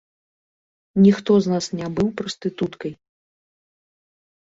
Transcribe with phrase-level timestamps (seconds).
[1.05, 2.91] Ніхто з нас не быў прастытуткай!